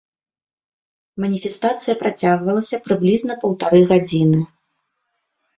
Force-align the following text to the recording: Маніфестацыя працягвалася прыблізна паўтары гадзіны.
Маніфестацыя 1.23 1.95
працягвалася 2.01 2.81
прыблізна 2.87 3.33
паўтары 3.45 3.79
гадзіны. 3.93 4.41